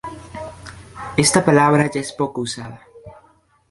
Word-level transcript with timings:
Esta 1.15 1.45
palabra 1.45 1.85
es 1.93 2.09
ya 2.09 2.17
poco 2.17 2.41
usada. 2.41 2.81